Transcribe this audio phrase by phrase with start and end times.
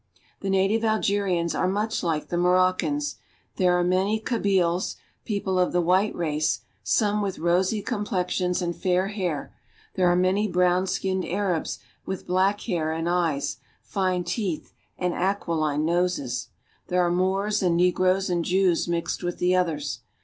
[0.39, 3.17] The native Algerians are much like the Moroccans.
[3.57, 9.09] There are many Kabyles, people of the white race, some with rosy complexions and fair
[9.09, 9.53] hair;
[9.93, 15.85] there are many brown skinned Arabs, with black hair and eyes, fine teeth, and aquiline
[15.85, 16.47] noses;
[16.87, 19.99] there are Moors and negroes and Jews mixed with the others.